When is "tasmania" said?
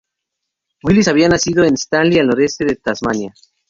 2.75-3.35